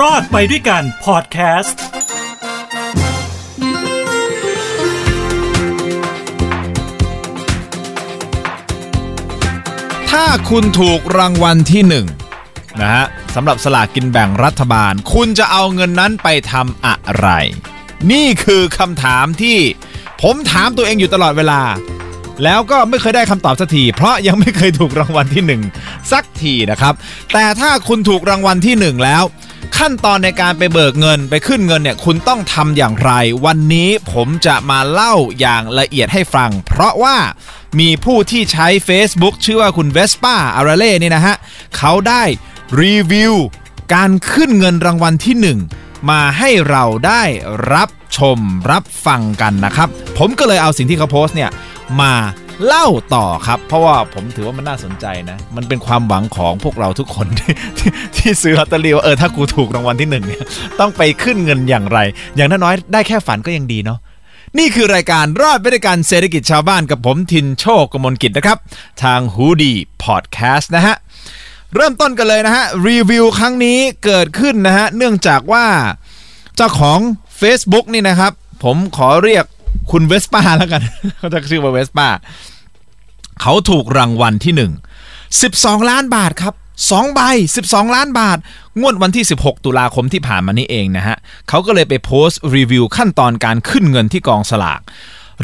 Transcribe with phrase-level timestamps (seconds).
[0.00, 1.82] รอดไปด้วยกันพอดแคสต์
[10.10, 12.06] ถ้าคุณถูกรางวัลที่หนึ่ง
[12.80, 17.28] นะฮะสำหรับสลากกินแบ่งรัฐบาล คุณจะเอาเงินนั้นไปทำอะไร
[18.12, 19.58] นี่คือคำถามที่
[20.22, 21.62] ผมถามตัวเองอยู่ตลอดเวลา
[22.44, 25.62] แล้วก็ไม่เคยได้คำตอบสักทีเพราะยังไม่เคยถูกรางวัลที่หนึ่ง
[26.12, 26.94] สักทีนะครับ
[27.32, 29.24] แต่ถ้าคุณถูกรางวัลที่หนึ่งแล้ว
[29.78, 33.12] ขั้นตอนในการไปเบิกเงินไปขึ้นเงินเนี่ยคุณต้องทำอย่างไร
[33.46, 37.16] วันนี้ผมจะมาเล่าอย่างละเอียดให้ฟัง เพราะว่า
[37.80, 41.36] มีผู้ที่ใช้ Facebook ชื่อว่าคุณเวสป้าอาราเล่นี่นะฮะ
[41.76, 42.22] เขาได้
[42.80, 43.34] รีวิว
[43.94, 47.22] การขึ้นเงินรางวัลที่ 1 มาให้เราได้
[47.72, 48.38] รับชม
[48.70, 51.50] รับฟังกันนะครับ ผมก็เลยเอาสิ่งที่เขาโพสต์เนี่ย
[52.00, 52.14] มา
[52.66, 60.44] เล่าต่อครับ เพราะว่าผมถือว่ามันน่าสนใจนะ มันเป็นความหวังของพวกเราทุกคนที่ที่ที่ซื้อลอตเตอรี่ว่าเออถ้ากูถูกรางวัลที่หนึ่งเนี่ย
[60.80, 61.98] ต้องไปขึ้นเงินอย่างไร
[62.36, 63.98] อย่างน้อยๆได้แค่ฝันก็ยังดีเนาะ
[64.58, 68.58] นี่คือรายการรอดไปด้วยกันเศรษฐกิจชาวบ้านกับผมทินโชคกมลกิจนะครับ
[69.02, 70.96] ทางฮูดีพอดแคสต์นะฮะ
[71.74, 75.66] เริ่มต้นกันเลยนะฮะ รีวิวครั้งนี้เกิดขึ้นนะฮะ เนื่องจากว่า
[76.56, 76.98] เจ้าของ
[77.40, 78.32] Facebook นี่นะครับ
[78.64, 79.44] ผมขอเรียก
[79.90, 80.82] คุณเวสป้าแล้วกัน
[81.18, 82.08] เขาจะชื่อว่าเวสป้า
[83.40, 84.70] เขาถูกรางวัลที่ 1
[85.20, 86.54] 12 ล้านบาทครับ
[86.90, 87.20] 2ใบ
[87.62, 88.38] 12 ล้านบาท
[88.80, 91.16] งวดวันที่ 16 ตุลาคมที่ผ่านมานี่เองนะฮะ
[91.48, 94.80] เขาก็เลยไปโพสต์รีวิวขั้นตอนการขึ้นเงินที่กองสลาก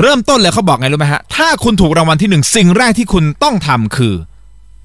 [0.01, 4.15] เริ่มต้นเลยเขาบอกไงรู้ไหมฮะ ถ้าคุณถูกรางวัลที่ 1 สิ่งแรกที่คุณต้องทำคือ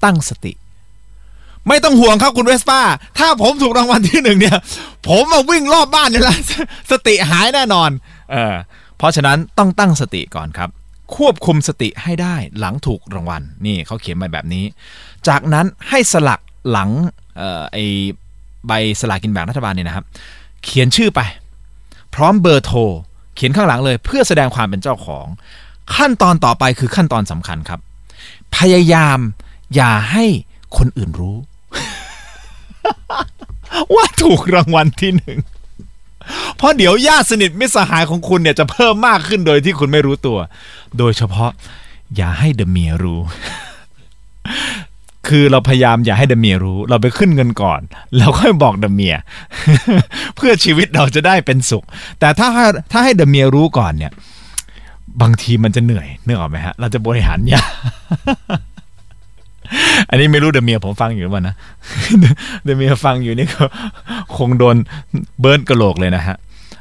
[0.04, 0.52] ตั้งสติ
[1.68, 2.80] ไม่ต้องห่วงครับคุณเวสป้า
[3.18, 4.58] ถ้าผมถูกรางวัลที่หนึ่งเนี่ย
[5.08, 6.36] ผมมาวิ่งรอบบ้านเนี่ยละ
[6.90, 7.90] สติหายแน่นอน
[8.32, 8.54] เออ
[8.98, 10.68] เพราะฉะนั้นต้องตั้งสติก่อนครับ
[11.16, 14.64] ควบคุมสติให้ได้หลังถูกรางวัลนี่เขาเขียนมาแบบนี้
[15.28, 16.90] จากนั้นให้สลักหลัง
[17.40, 17.78] ออไอ
[18.66, 20.04] ใบสลากกินแบ่งรัฐบาลเนี่ยนะครับ
[20.64, 21.20] เขียนชื่อไป
[22.14, 22.80] พร้อมเบอร์โทร
[23.34, 25.26] เขียนข้างหลังเลย เพื่อแสดงความเป็นเจ้าของ
[25.96, 27.80] ขั้นตอนต่อไปคือขั้นตอนสำคัญครับ
[28.56, 29.18] พยายาม
[29.74, 30.24] อย่าให้
[30.76, 31.36] คนอื่นรู้
[33.94, 35.38] ว่าถูกรางวัลที่หนึ่ง
[36.56, 40.38] เพราะเดี๋ยวญาติสนิทมิตรสหายของคุณเนี่ยจะเพิ่มมากขึ้นโดยที่คุณไม่รู้ตัว
[40.98, 41.50] โดยเฉพาะ
[42.16, 43.20] อย่าให้ the เมียรู้
[45.28, 47.80] คือเราพยายามอย่าให้ the เมียรู้ เราไปขึ้นเงินก่อน
[48.16, 49.14] แล้วค่อยบอก the เมีย
[50.36, 51.84] เพื่อชีวิตเราจะได้เป็นสุข
[52.20, 54.12] แต่ถ้าให้ถ้าให้ the เมียรู้ก่อนเนี่ย
[55.22, 57.70] บางทีมันจะเหนื่อยเนื่อออกไหมฮะ เราจะบริหารยาก
[60.10, 61.54] อันนี้ไม่รู้เดเมียผมฟังอยู่หรือเปล่านะ
[62.64, 63.64] เดเมียฟังอยู่นี่ก็
[64.36, 64.76] คงโดน
[65.40, 66.36] เบิร์นกระโหลกเลยนะฮะ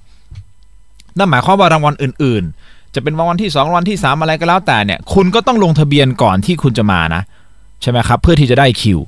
[1.17, 7.21] นั่นหมายความว่ารางวัลอื่นๆ จะเป็นรางวัลที่ 2 รางวัลที่ 3 อะไรก็แล้วแต่เนี่ย คุณก็ต้องลงทะเบียนก่อนที่คุณจะมานะ
[7.81, 8.99] ใช่ไหมครับ เพื่อที่จะได้คิว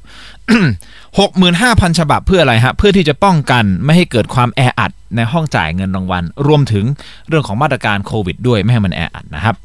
[0.52, 6.86] 65,000 ฉบับเพื่ออะไรฮะ เพื่อที่จะป้องกันไม่ให้เกิดความแออัดในห้องจ่ายเงินรางวัล รวมถึง
[7.28, 9.56] เรื่องของมาตรการโควิดด้วยไม่ให้มันแออัดนะครับ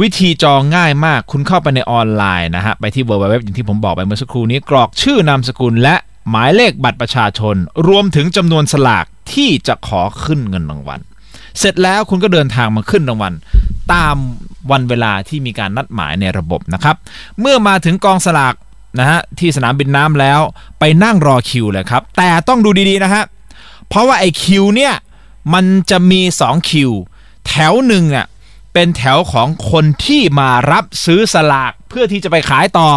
[0.00, 5.96] วิธีจองง่ายมากคุณเข้าไปในออนไลน์นะฮะ ไปที่ www อย่างที่ผมบอกไปเมื่อสักครู่นี้กรอกชื่อนามสกุลและ
[6.30, 7.56] หมายเลขบัตรประชาชน
[7.88, 11.00] รวมถึงจำนวนสลากที่จะขอขึ้นเงินรางวัล
[11.58, 13.32] เสร็จแล้วคุณก็เดินทางมาขึ้นรางวัล
[13.92, 14.16] ตาม
[14.70, 16.96] วันเวลาที่มีการนัดหมายในระบบนะครับ
[17.40, 18.54] เมื่อมาถึงกองสลาก
[18.98, 20.40] นะฮะที่สนามบินน้ำแล้ว
[20.78, 23.22] ไปนั่งรอคิวเลยครับ แต่ต้องดูดีๆนะฮะ
[23.88, 24.94] เพราะว่าไอ้คิวเนี่ย
[25.54, 26.90] มันจะมี2คิว
[27.46, 28.26] แถวหนึ่งเนี่ย
[28.72, 32.88] เป็นแถวของคนที่มารับซื้อสลากเพื่อที่จะไปขายต่อ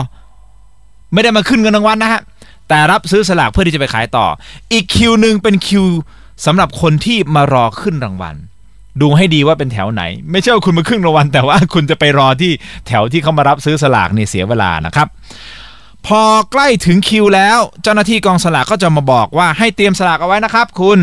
[1.13, 2.21] ไม่ได้มาขึ้นเงินรางวัลนะฮะ
[2.67, 4.25] แต่รับซื้อสลากเพื่อที่จะไปขายต่อ
[4.71, 5.85] อีกคิวหนึ่งเป็นคิว
[6.45, 8.35] สำหรับคนที่มารอขึ้นรางวัล
[9.01, 12.51] ดูให้ดีว่าเป็นแถวไหน ไม่ใช่ว่าคุณมาขึ้นรางวัลแต่ว่าคุณจะไปรอที่
[12.87, 15.07] แถวที่เขามารับซื้อสลากนี่เสียเวลานะครับ
[16.07, 16.21] พอ
[16.51, 20.99] ใกล้ถึงคิวแล้ว เจ้าหน้าที่กองสลากก็จะมาบอกว่าให้เตรียมสลากเอาไว้นะครับ คุณ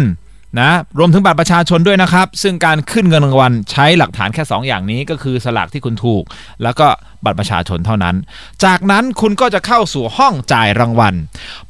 [0.61, 6.23] นะรวมถึงบัตรประชาชนด้วยนะครับ ซึ่งการขึ้นเงินรางวัลใช้หลักฐานแค่ 2 อย่างนี้ก็คือสลากที่คุณถูก
[6.63, 6.87] แล้วก็
[7.25, 8.17] บัตรประชาชนเท่านั้น
[8.65, 11.15] จากนั้นคุณก็จะเข้าสู่ห้องจ่ายรางวัล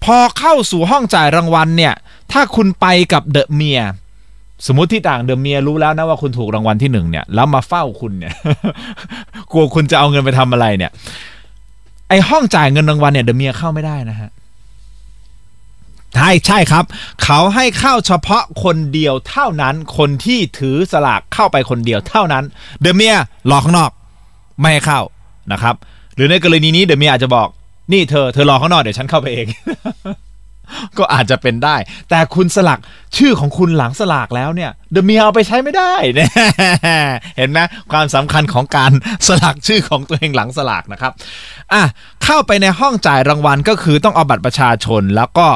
[0.04, 1.94] พอเข้าสู่ห้องจ่ายรางวัลเนี่ย
[2.32, 3.80] ถ้าคุณไปกับเดอะเมีย
[4.66, 8.32] สมมติที่ต่างเดอะเมียรู้แล้วนะว่าคุณถูกรางวัลที่หนึ่งเนี่ยแล้วมาเฝ้าคุณเนี่ย
[9.52, 10.92] กลัวคุณจะเอาเงินไปทำอะไรเนี่ย
[12.10, 14.30] ไอห้องจ่ายเงินรางวัลเนี่ยเดอะเมียเข้าไม่ได้นะฮะ
[16.14, 16.84] ใช่ใช่ครับ
[17.22, 22.44] เขาให้เข้าเฉพาะคนเดียวเท่านั้น คนที่ถือสลากเข้าไปคนเดียวเท่านั้น
[22.80, 23.16] เดอะเมีย
[23.50, 23.90] รอข้างนอก
[24.60, 25.00] ไม่ให้เข้า
[25.52, 25.74] นะครับ
[26.14, 27.48] หรือในกรณีนี้เดอะเมียอาจจะบอก
[27.92, 29.46] นี่เธอเธอรอข้างนอกเดี๋ยวฉันเข้าไปเอง
[30.98, 31.76] ก็อาจจะเป็นได้
[32.10, 32.80] แต่คุณสลัก
[33.16, 36.30] ชื่อของคุณหลังสลากแล้วเนี่ยเดอะเมียเอาไปใช้ไม่ได้เนี่ย
[37.36, 37.58] เห็นไหม
[37.92, 38.92] ความสำคัญของการ
[39.26, 41.12] สลักชื่อของตัวเองหลังสลากนะครับ
[41.72, 41.82] อะ
[42.24, 45.48] เข้าไปในห้องจ่ายรางวัลก็คือต้องเอาบัตรประชาชนแล้วก็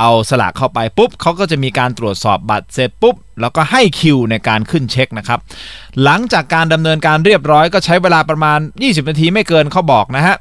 [0.00, 5.40] เอาสลากเข้าไปปุ๊บเขาก็จะมีการตรวจสอบบัตรเสร็จปุ๊บ แล้วก็ให้คิวในการขึ้นเช็คนะครับ
[6.04, 10.36] หลังจากการดำเนินการเรียบร้อยก็ใช้เวลาประมาณ 20 นาทีไม่เกินเขาบอกนะฮะ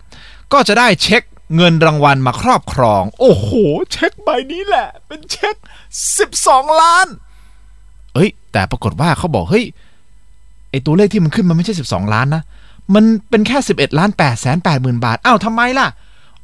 [0.54, 1.24] ก็จะได้เช็ค
[1.56, 3.50] เงินรางวัลมาครอบครอง โอ้โห
[3.92, 5.56] เช็คใบนี้แหละ เป็นเช็ค
[6.18, 7.08] 12 ล้าน
[8.14, 9.66] เอ้ย แต่ปรากฏว่าเขาบอกเฮ้ย
[10.72, 12.44] ไอตัวเลขที่มันขึ้นมันไม่ใช่ 12 ล้านนะ
[12.96, 15.88] มันเป็นแค่ 11ล้าน8แสน8หมื่นบาทอ้าวทำไมล่ะ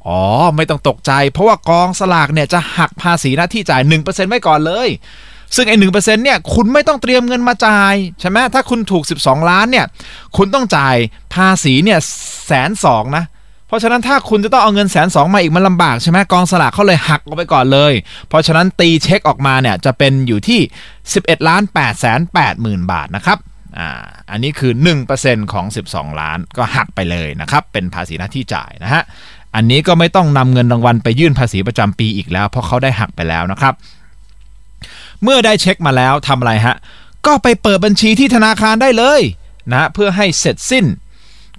[0.06, 0.20] อ๋อ
[0.56, 4.88] ไม่ต้องตกใจ เพราะว่ากองสลากเนี่ยจะหักภาษีหน้าที่จ่าย 1%ไว้ก่อนเลย
[5.56, 5.78] ซึ่งไอ้ห
[6.24, 9.86] เนี่ย คุณไม่ต้องเตรียมเงินมาจ่าย ใช่ไหมถ้าคุณถูก 12 ล้านเนี่ย
[10.36, 10.96] คุณต้องจ่าย
[11.34, 11.98] ภาษีเนี่ย
[12.46, 13.24] แสนสองนะ
[13.74, 17.92] ราะฉะนั้นถ้าคุณจะต้องเอาเงินแสนสองมาอีกมันลำบากใช่ไหมกองสลากเขาเลยหักออกไปก่อนเลย
[18.28, 20.60] เพราะฉะนั้นตีเช็คออกมาเนี่ยจะเป็นอยู่ที่
[21.04, 23.38] 11ล้าน8แสน8หมื่นบาทนะครับ
[23.78, 23.88] อ่า
[24.30, 24.72] อันนี้คือ
[25.12, 29.02] 1%ของ 12 ล้านก็หักไปเลยนะครับ เป็นภาษีหน้าที่จ่ายนะฮะ
[29.54, 33.74] อันนี้ก็ไม่ต้องนำเงินรางวัลไปยื่นภาษีประจำปีอีกแล้ว เพราะเขาได้หักไปแล้วนะครับ
[35.22, 36.76] เมื่อได้เช็คมาแล้วทำอะไรฮะ
[37.26, 39.20] ก็ไปเปิดบัญชีที่ธนาคารได้เลย
[39.70, 40.84] นะฮะเพื่อให้เสร็จสิ้น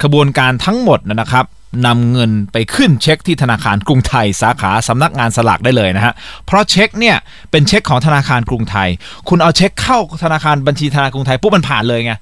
[0.04, 1.46] ขบวนการทั้งหมดนะครับ
[1.86, 6.14] นำเงินไปขึ้นเช็คที่ธนาคารกรุงไทยสาขาสำนักงานสลากได้เลยนะฮะ
[6.46, 7.16] เพราะเช็คเนี่ย
[7.52, 8.90] เป็นเช็คของธนาคารกรุงไทย
[9.30, 12.14] คุณเอาเช็คเข้าธนาคารบัญชีธนาคารกรุงไทยปุ๊บมันผ่านเลยไง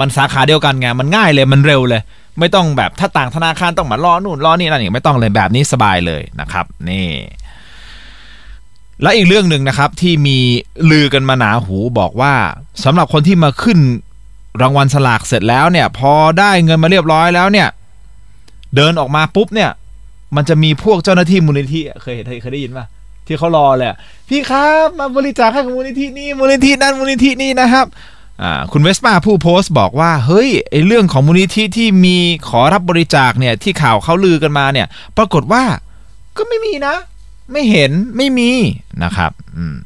[0.00, 2.02] มันสาขาเดียวกันไง มันง่ายเลย มันเร็วเลย
[2.38, 7.08] ไม่ต้องแบบถ้าต่างธนาคารต้องมารอนู่นรอนี่นั่นอีกไม่ต้องเลยแบบนี้สบายเลยนะครับ นี่
[9.02, 10.38] และอีกเรื่องหนึ่งนะครับที่มี
[10.90, 12.34] ลือกันมาหนาหูบอกว่า
[12.84, 13.78] สำหรับคนที่มาขึ้น
[14.62, 17.68] รางวัลสลากเสร็จแล้วเนี่ย พอได้เงินมาเรียบร้อยแล้วเนี่ย
[18.74, 19.70] เดินออกมาปุ๊บเนี่ย
[20.36, 22.86] มันจะมีพวกเจ้าหน้าที่มูลนิธิอะเคยเห็นเคยได้ยินป่ะ
[23.26, 23.96] ที่เขารอเลยอะ
[24.28, 27.86] พี่ครับมาบริจาคให้กับมูลนิธินี่มูลนิธินั่นมูลนิธินี่นะครับ
[28.72, 32.16] คุณเวสป้าผู้โพสต์บอกว่า เฮ้ยไอเรื่องของมูลนิธิที่มี
[32.48, 34.86] ขอรับบริจาคเนี่ยที่ข่าวเขาลือกันมาเนี่ย
[35.16, 35.62] ปรากฏว่า
[36.36, 36.94] ก็ไม่มีนะ
[37.52, 38.50] ไม่เห็นไม่มี
[39.04, 39.76] นะครับอืม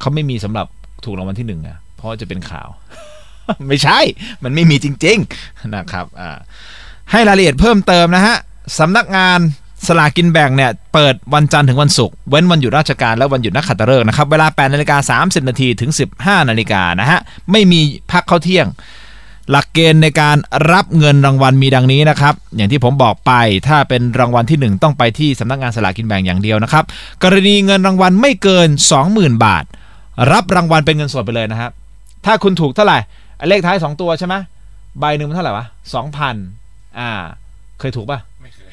[0.00, 0.66] เขาไม่มีสำหรับ
[1.04, 2.68] ถูกรางวัลที่หนึ่งอะเพราะจะเป็นข่าว
[3.68, 3.98] ไม่ใช่
[4.44, 6.38] มันไม่มีจริง ๆ นะครับ อ่า
[7.10, 8.36] ให้รายละเอียดเพิ่มเติมนะฮะ
[8.78, 9.38] สำนักงาน
[9.86, 17.18] สลากกินแบ่งเนี่ยเปิดวันจันทร์ถึงวันศุกร์เว้นวันหยุดราชการและวันหยุดนักขัตฤกษ์นะครับเวลา8นาฬิกา30นาทีถึง 15นาฬิกานะฮะ
[17.50, 17.80] ไม่มี
[18.10, 18.66] พักเข้าเที่ยง
[19.50, 20.36] หลักเกณฑ์ในการ
[20.72, 23.32] รับเงินรางวัลมีดังนี้นะครับอย่างที่ผมบอกไป
[23.68, 26.84] ถ้าเป็นรางวัลที่ 1 ต้องไปที่สำนักงานสลากกินแบ่งอย่างเดียวนะครับ
[27.22, 28.68] กรณีเงินรางวัลไม่เกิน
[29.06, 29.64] 20,000 บาท
[30.32, 31.70] รับรางวัลเป็นเงินสดไปเลยนะครับ
[32.26, 32.98] ถ้าคุณถูกเท่าไหร่
[33.48, 34.34] เลขท้าย 2 ตัวใช่ไหม
[35.00, 36.63] ใบหนึ่งมันเท่าไหร่วะ2,000
[36.98, 37.10] อ่า
[37.80, 38.72] เคยถูกป่ะไม่เคย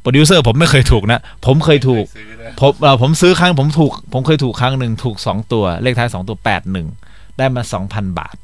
[0.00, 6.62] โปรดิวเซอร์ผมไม่เคยถูกนะ ผมเคยถูกซื้อนะผมเอ่อผมซื้อครั้งผมถูก ผมเคยถูกครั้งหนึ่งถูก 2 ตัวเลขท้าย 2 ตัว 8
[6.96, 8.34] 1 ได้มา 2,000 บาท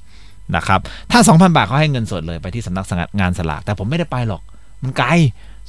[0.57, 0.81] นะครับ
[1.13, 2.87] ถ้า 2,000 บาทเขาให้เงินสดเลยไปที่สำนัก
[3.21, 4.43] งานสลากแต่ผมไม่ได้ไปหรอก
[4.83, 5.11] มันไกล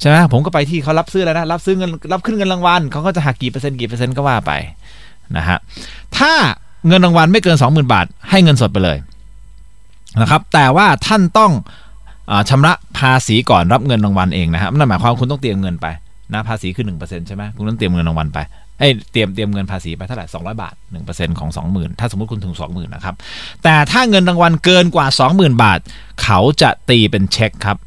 [0.00, 4.52] ใช่ไหมผมก็ไปที่เขารับซื้อแล้วนะรับซื้อเงินรับขึ้นเงินรางวัลเขาก็จะหักกี่เปอร์เซ็นต์กี่เปอร์เซ็นต์ก็ว่าไป
[5.36, 5.58] นะฮะ
[6.18, 6.32] ถ้า
[6.86, 8.98] เงินรางวัลไม่เกิน 20,000 บาท ให้เงินสดไปเลย
[10.20, 11.52] นะครับแต่ว่าท่านต้อง
[12.30, 15.86] อ่าชำระภาษีก่อนรับเงินรางวัลเองนะครับนั่นหมายความคุณต้องเตรียมเงินไป
[16.32, 18.38] นะภาษีคือ1%ใช่ไหมคุณต้องเตรียมเงินรางวัลไป
[18.78, 20.74] เอ้เตรียมเตรียมเงินภาษีไปเท่าไหร่200 บาท
[21.06, 23.14] 1%ของ 20,000 ถ้าสมมติคุณถึง 20,000นะครับ
[23.62, 25.78] แต่ถ้าเงินรางวัลเกินกว่า 20,000 บาท
[26.22, 27.78] เขาจะตีเป็นเช็คครับ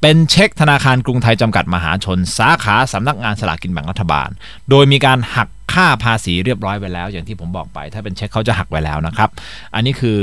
[0.00, 4.28] เป็นเช็คธนาคารกรุงไทยจำกัดมหาชน สาขาสำนักงานสลากกินแบ่งรัฐบาล
[4.70, 9.30] โดยมีการหัก ค่าภาษีเรียบร้อยไว้แล้ว อย่างที่ผมบอกไป ถ้าเป็นเช็คเขาจะหักไว้แล้วนะครับ
[9.74, 10.18] อันนี้คือ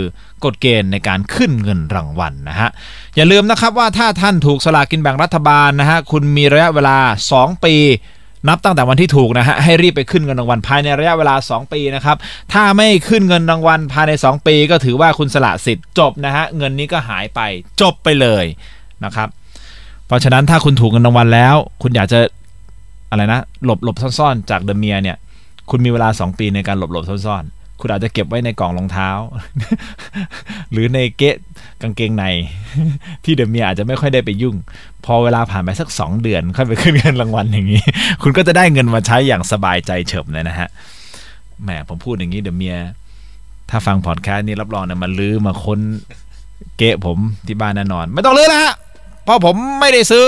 [0.46, 2.70] กฎเกณฑ์ในการขึ้นเงินรางวัลนะฮะ
[3.15, 6.98] อย่าลืมนะครับว่าถ้าท่านถูกสลากกินแบ่งรัฐบาลนะฮะ คุณมีระยะเวลา
[7.34, 7.75] 2 ปี
[8.48, 12.18] นับตั้งแต่วันที่ถูกนะฮะให้รีบไปขึ้นเงินรางวัลภายในระยะเวลา 2 ปีนะครับ
[12.53, 17.39] ถ้าไม่ขึ้นเงินรางวัลภายใน 2 ปี ก็ถือว่าคุณสละสิทธิ์จบนะฮะเงินนี้ก็หายไป
[17.82, 18.46] จบไปเลย
[19.06, 19.29] นะครับ
[20.08, 22.20] เพราะฉะนั้นถ้าคุณถูกเงินรางวัลแล้ว คุณอยากจะ
[23.10, 25.18] อะไรนะหลบหลบซ่อนๆ จากเดอะเมียเนี่ย
[25.69, 29.09] คุณมีเวลา 2 ปีในการหลบหลบซ่อนๆ คุณอาจจะเก็บไว้ในกล่องรองเท้า
[30.71, 31.35] หรือในเกะ
[31.81, 32.25] กางเกงใน
[33.23, 34.55] ที่เดอะเมียอาจจะไม่ค่อยได้ไปยุ่ง
[35.05, 37.81] พอเวลาผ่านไปสัก 2 เดือน ค่อยไปขึ้นเงินรางวัลอย่างนี้
[38.21, 40.69] คุณก็จะได้เงินมาใช้อย่างสบายใจเฉิบเลยนะฮะ
[41.63, 42.77] แหมผมพูดอย่างนี้เดอะเมีย
[43.69, 45.79] ถ้าฟังพอดแคสต์นี้รับรองเนี่ยมาลื้อมาค้น
[46.77, 48.73] เกะผมที่บ้านแน่นอน ไม่ต้องลื้อแล้วฮะ
[49.23, 50.25] เพราะผมไม่ได้ซื้อ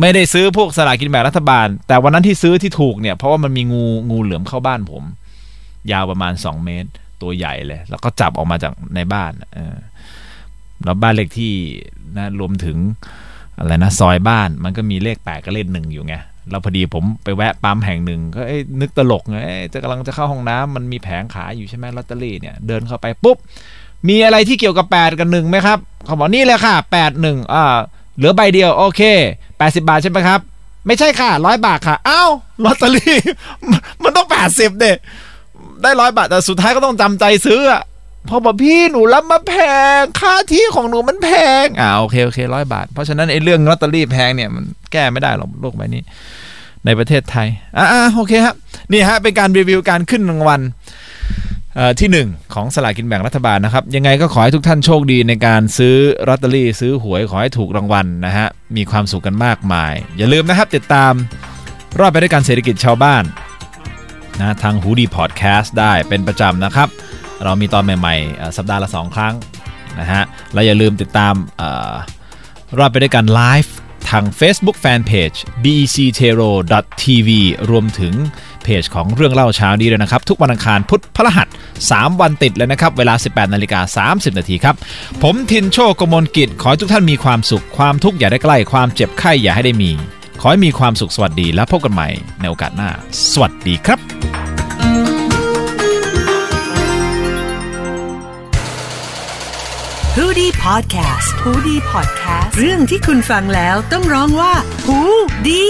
[0.00, 5.04] ไม่ได้ซื้อพวกสลากกินแบ่งรัฐบาล แต่วันนั้นที่ซื้อที่ถูกเนี่ยเพราะว่ามันมีงูงูเหลือมเข้าบ้านผม
[5.92, 6.90] ยาวประมาณ 2 เมตร
[7.22, 9.76] ตัวใหญ่เลย แล้วก็จับออกมาจากในบ้านเออ
[10.84, 11.54] แล้วบ้านเลขที่
[12.16, 12.76] นะรวมถึง
[13.58, 16.16] อะไรนะซอยบ้านมันก็มีเลขแปดกับเลขหนึ่งอยู่ไง
[16.50, 18.40] แล้วพอดีผมไปแวะปั๊มแห่งหนึ่งก็
[18.80, 19.38] นึกตลกไง
[19.72, 23.36] จะกำลังจะเข้าห้องน้ำมันมีแผงขายอยู่ใช่ไหมลอตเตอรี่เนี่ยเดินเข้าไปปุ๊บ
[24.08, 27.64] มีอะไรที่เกี่ยวกับ 8 กับหนึ่งไหมครับเขาบอกนี่เลยค่ะ8 1อ่า
[28.16, 29.02] เหลือใบเดียวโอเค
[29.72, 30.40] 80 บาทใช่ไหมครับ
[30.86, 32.30] ไม่ใช่ค่ะร้อยบาทค่ะอ้าว
[32.64, 33.18] ลอตเตอรี่
[34.02, 34.92] มันต้อง 80เด็
[35.82, 37.82] ได้ร้อยบาทแต่สุดท้ายก็ต้องจำใจซื้ออะ
[38.28, 39.54] พอบอกพี่หนูรับมาแพ
[39.98, 41.28] ง ค่าที่ของหนูมันแพ
[41.64, 46.02] งอ่าโอเคโอเคร้อยบาท เพราะฉะนั้นไอ้เรื่องลอตเตอรี่แพงเนี่ยมันแก้ไม่ได้หรอกโลกใบนี้
[46.84, 48.54] ในประเทศไทยอ่าโอเคครับ
[48.92, 50.60] นี่ฮะเป็นการรีวิวการขึ้นรางวัล
[52.00, 55.96] ที่ 1 ของสลากินแบ่งรัฐบาลนะครับ ยังไงก็ขอให้ทุกท่านโชคดีในการซื้อ
[56.28, 61.12] ลอตเตอรี่ ซื้อหวยขอให้ถูกรางวัลนะฮะ มีความสุขกันมากมาย อย่าลืมนะครับติดตาม
[61.98, 63.24] รอบไปด้วยการเศรษฐกิจชาวบ้าน
[64.40, 66.88] นะทางหูดีพอดแคสต์ได้เป็นประจำนะครับ
[67.44, 69.34] เรามีตอนใหม่ๆ สัปดาห์ละ 2 ครั้ง
[70.00, 70.22] นะฮะ
[70.54, 71.62] และอย่าลืมติดตามอ
[72.78, 73.74] รอบไปด้วยกันไลฟ์
[74.10, 77.30] ทาง Facebook Fanpage bectero.tv
[77.70, 78.14] รวมถึง
[78.64, 81.48] เพจของเรื่องเล่าเช้านี้ด้วยนะครับ ทุกวันอังคารพุธพฤหัส
[81.84, 84.74] 3 วันติดเลยนะครับ เวลา 18นาฬิกา30 นาทีครับ
[85.22, 89.90] ผมทินโชคกมลกิจ ขอให้ทุกท่านมีความสุขความทุกข์อย่าได้ใกล้ความเจ็บไข้อย่าให้ได้มี
[90.40, 92.08] ขอให้มีความสุขสวัสดีและพบกันใหม่
[92.40, 92.90] ในโอกาสหน้า
[93.32, 93.98] สวัสดีครับ
[100.18, 104.52] h o ดี้พอดแคสต์ฮูดี้พอดแคสต์เรื่องที่คุณฟังแล้วต้องร้องว่า
[104.86, 104.98] หู
[105.48, 105.64] ดี